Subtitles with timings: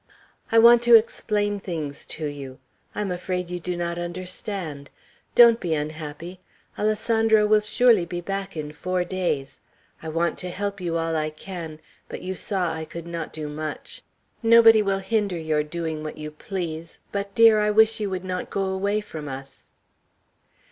[0.51, 2.57] I want to explain things to you.
[2.95, 4.89] I am afraid you do not understand.
[5.35, 6.39] Don't be unhappy.
[6.75, 9.59] Alessandro will surely be back in four days.
[10.01, 11.79] I want to help you all I can,
[12.09, 14.01] but you saw I could not do much.
[14.41, 18.49] Nobody will hinder your doing what you please; but, dear, I wish you would not
[18.49, 19.69] go away from us!"